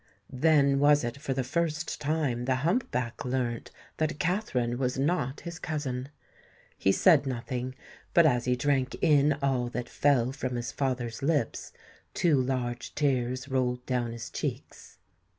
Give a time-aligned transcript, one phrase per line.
[0.33, 5.41] Then was it for the first time the hump back learnt that Katherine was not
[5.41, 6.09] his cousin.
[6.75, 7.75] He said nothing;
[8.11, 11.71] but, as he drank in all that fell from his father's lips,
[12.15, 14.97] two large tears rolled down his cheeks.